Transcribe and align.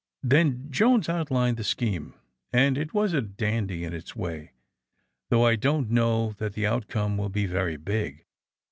Then 0.23 0.65
Jones 0.71 1.09
outlined 1.09 1.57
the 1.57 1.63
scheme, 1.63 2.15
and 2.51 2.75
it 2.75 2.91
was 2.91 3.13
a 3.13 3.21
dandy 3.21 3.83
in 3.83 3.93
its 3.93 4.15
way, 4.15 4.53
though 5.29 5.45
I 5.45 5.55
don 5.55 5.83
't 5.83 5.91
know 5.91 6.31
that 6.39 6.53
the 6.53 6.65
outcome 6.65 7.19
will 7.19 7.29
be 7.29 7.45
very 7.45 7.77
big. 7.77 8.25